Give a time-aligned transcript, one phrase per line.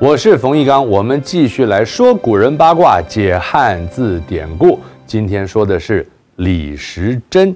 [0.00, 4.80] 我是冯翊纲，我们继续来说古人八卦，解汉字典故。
[5.06, 7.54] 今天说的是李时珍。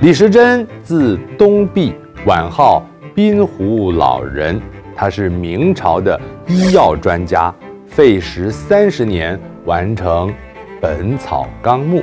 [0.00, 1.92] 李时珍字东壁，
[2.24, 4.62] 晚号滨湖老人。
[4.94, 6.16] 他是明朝的
[6.46, 7.52] 医药专家，
[7.88, 10.28] 费时三十年完成
[10.80, 11.98] 《本草纲目》。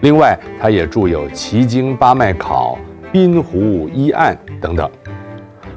[0.00, 2.78] 另外，他也著有《奇经八脉考》
[3.12, 4.90] 《滨湖医案》等等。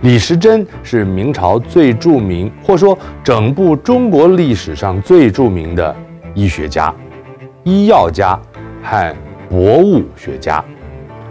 [0.05, 5.95] 李时珍是明朝最著名，或说整部中国历史上最著名的
[6.35, 6.93] 医学家、
[7.63, 8.39] 医药家
[8.83, 9.15] 和
[9.49, 10.63] 博物学家。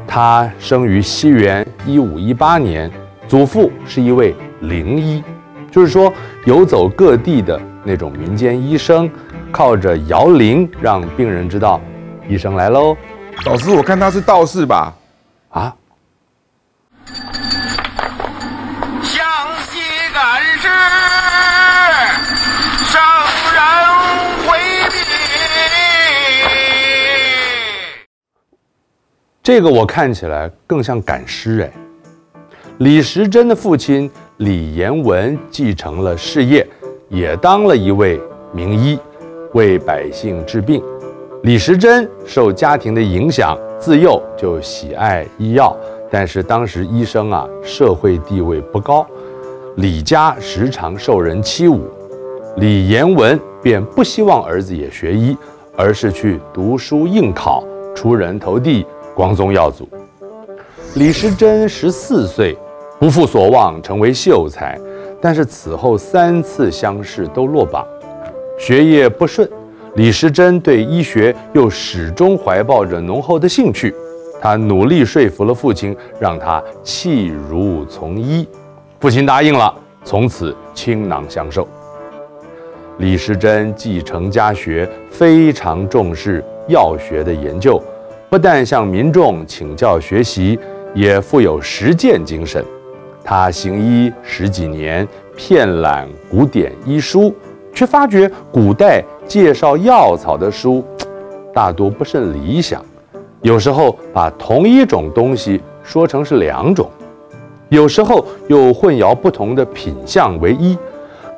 [0.09, 2.91] 他生于西元一五一八年，
[3.29, 5.23] 祖父是一位灵医，
[5.71, 6.13] 就是说
[6.45, 9.09] 游走各地的那种民间医生，
[9.53, 11.81] 靠着摇铃让病人知道
[12.29, 12.97] 医生来喽。
[13.47, 14.93] 老师，我看他是道士吧？
[15.51, 15.73] 啊？
[29.45, 31.71] 这个我看起来更像赶尸哎。
[32.79, 36.67] 李时珍的父亲李延文继承了事业，
[37.11, 38.19] 也当了一位
[38.55, 38.99] 名医，
[39.53, 40.83] 为百姓治病。
[41.43, 45.77] 李时珍受家庭的影响，自幼就喜爱医药，
[46.11, 49.07] 但是当时医生啊社会地位不高，
[49.77, 51.81] 李家时常受人欺侮，
[52.57, 55.37] 李延文便不希望儿子也学医，
[55.77, 57.63] 而是去读书应考，
[57.95, 58.87] 出人头地。
[59.15, 59.89] 光宗耀祖，
[60.97, 62.57] 李时珍十四岁，
[62.99, 64.79] 不负所望，成为秀才。
[65.21, 67.87] 但是此后三次乡试都落榜，
[68.59, 69.49] 学业不顺。
[69.95, 73.95] 李时珍对医学又始终怀抱着浓厚的兴趣，
[74.43, 78.47] 他努力说服了父亲，让他弃儒从医。
[78.99, 79.73] 父亲答应了，
[80.05, 81.67] 从此倾囊相授。
[82.99, 87.81] 李时珍继承家学，非常重视药学的研究。
[88.35, 90.59] 不但向民众请教学习，
[90.93, 92.65] 也富有实践精神。
[93.23, 95.07] 他行医十几年，
[95.37, 97.33] 遍览古典医书，
[97.73, 100.85] 却发觉古代介绍药草的书
[101.55, 102.85] 大多不甚理想。
[103.41, 106.91] 有时候把同一种东西说成是两种，
[107.69, 110.77] 有时候又混淆不同的品相为一。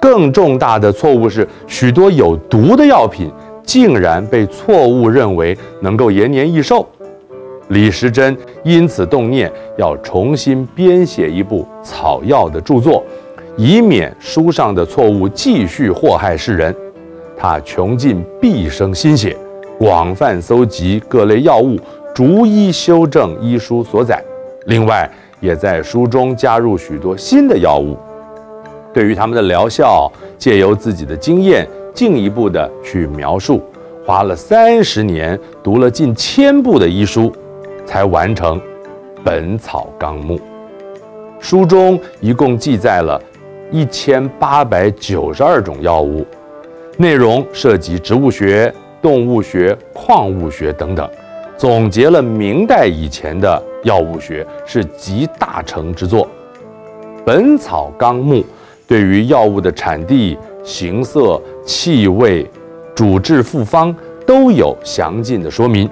[0.01, 3.31] 更重大的错误是，许多有毒的药品。
[3.67, 6.87] 竟然被错误认为能够延年益寿，
[7.69, 13.03] 李时珍因此动念要重新编写一部草药的著作，
[13.57, 16.75] 以免书上的错误继续祸害世人。
[17.37, 19.37] 他穷尽毕生心血，
[19.79, 21.77] 广泛搜集各类药物，
[22.15, 24.23] 逐一修正医书所载。
[24.67, 25.11] 另外，
[25.41, 27.97] 也在书中加入许多新的药物，
[28.95, 31.69] 对于他们的疗效，借由自己的经验。
[31.97, 33.63] 进一步的去描述，
[34.05, 37.33] 花了三十年，读了近千部的医书，
[37.87, 38.61] 才完成
[39.25, 40.37] 《本草纲目》。
[41.41, 43.19] 书中一共记载了
[43.73, 46.27] 一千八百九十二种药物，
[46.99, 48.71] 内容涉及植物学、
[49.01, 51.09] 动物学、矿物学等等，
[51.57, 56.27] 总结了明代以前的药物学，是集大成之作。
[57.25, 58.35] 《本草纲目》
[58.87, 62.45] 对于药物的产地、形色、气味、
[62.93, 63.95] 主治复方
[64.27, 65.89] 都有详尽的说明，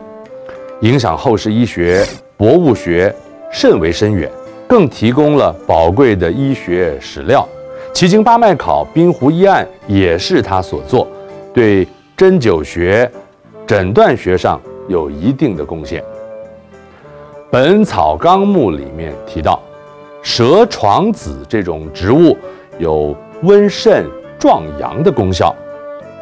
[0.81, 2.05] 影响后世医学、
[2.37, 3.15] 博物学
[3.53, 4.29] 甚为深远，
[4.67, 7.49] 更提供了宝贵的医学史料。
[7.93, 11.07] 《奇经八脉考》《滨湖医案》也是他所作，
[11.55, 11.87] 对
[12.17, 13.09] 针灸学、
[13.65, 16.03] 诊断学上有一定的贡献。
[17.49, 19.63] 《本草纲目》里面提到，
[20.21, 22.37] 蛇床子这种植物
[22.81, 24.05] 有温肾。
[24.39, 25.55] 壮阳的功效，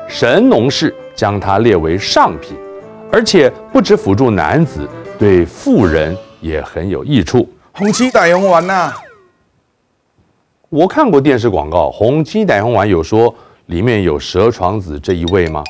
[0.08, 2.56] 神农氏将它列为上品，
[3.10, 7.48] 而且不止辅助男子，对妇人也很有益处。
[7.72, 8.92] 红旗歹红丸呐，
[10.68, 13.34] 我看过电视广告，红旗歹红丸有说
[13.66, 15.64] 里面有蛇床子这一味吗？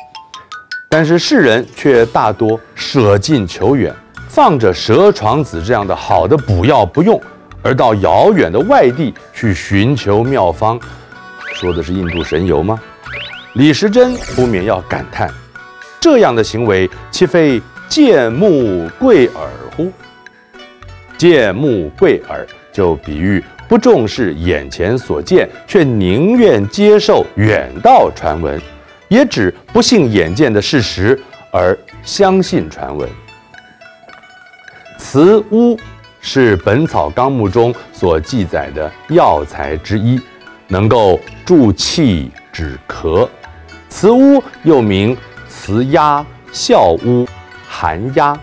[0.89, 3.91] 但是世人却大多舍近求远，
[4.29, 7.19] 放着蛇床子这样的好的补药不用，
[7.63, 10.79] 而到遥远的外地去寻求妙方。
[11.63, 12.77] 说的是印度神油吗？
[13.53, 15.29] 李时珍不免要感叹：
[15.97, 19.89] 这样的行为，岂非见目贵耳乎？
[21.17, 28.61] 见目贵耳，就比喻不重视眼前所见，却宁愿接受远道传闻，
[29.07, 31.17] 也指不信眼见的事实
[31.49, 33.07] 而相信传闻。
[34.97, 35.79] 慈乌
[36.19, 40.19] 是《本草纲目》中所记载的药材之一。
[40.73, 43.29] 能够助气止咳。
[43.89, 45.15] 雌乌又名
[45.47, 47.27] 雌鸦、啸乌、
[47.67, 48.35] 寒鸦，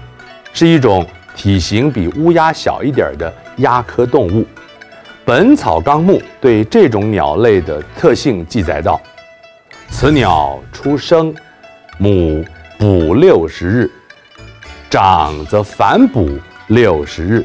[0.53, 1.05] 是一种
[1.35, 4.43] 体型比乌鸦小一点的鸦科动物。
[5.25, 9.01] 《本草纲目》对这种鸟类的特性记载道：
[9.89, 11.35] 此鸟出生，
[11.99, 12.45] 母
[12.79, 13.91] 哺六十日，
[14.89, 16.39] 长则反哺
[16.69, 17.45] 六十日，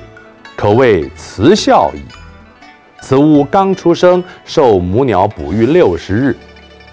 [0.55, 2.01] 可谓雌孝矣。
[3.07, 6.35] 此乌刚出生，受母鸟哺育六十日，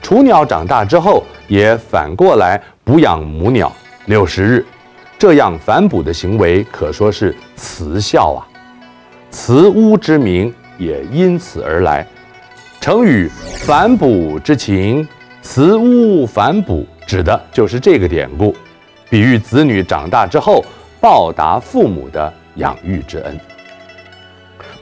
[0.02, 3.72] 雏鸟长大之后，也反过来哺养母鸟
[4.04, 4.66] 六十日，
[5.18, 8.44] 这样反哺的行为可说是雌孝啊。
[9.30, 12.06] 雌乌之名也因此而来。
[12.78, 13.26] 成语
[13.64, 15.08] “反哺之情”，
[15.40, 18.54] 雌乌反哺，指的就是这个典故，
[19.08, 20.62] 比喻子女长大之后
[21.00, 23.34] 报答父母的养育之恩。《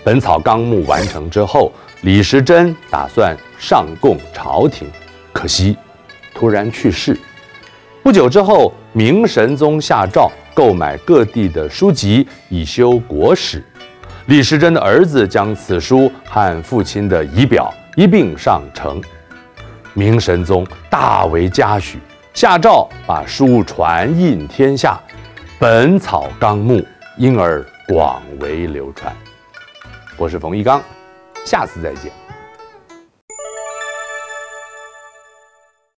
[0.02, 1.70] 本草纲目》完成之后，
[2.02, 4.88] 李时珍打算上贡朝廷，
[5.32, 5.76] 可惜
[6.34, 7.18] 突然去世。
[8.02, 13.62] 不久之后，明神宗下诏购买各地的书籍以修国史。
[14.26, 19.02] 李时珍的儿子将此书和父亲的遗表一并上呈，
[19.92, 21.98] 明神宗大为嘉许，
[22.32, 24.98] 下诏把书传印天下，
[25.58, 26.78] 《本草纲目》
[27.18, 29.14] 因而广为流传。
[30.20, 30.82] 我是冯一刚，
[31.46, 32.12] 下次再见。